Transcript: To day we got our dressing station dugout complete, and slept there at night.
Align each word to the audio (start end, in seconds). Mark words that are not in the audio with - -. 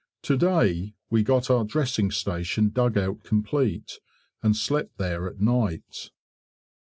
To 0.23 0.35
day 0.35 0.95
we 1.11 1.21
got 1.21 1.51
our 1.51 1.63
dressing 1.63 2.09
station 2.09 2.69
dugout 2.69 3.23
complete, 3.23 3.99
and 4.41 4.57
slept 4.57 4.97
there 4.97 5.27
at 5.29 5.39
night. 5.39 6.09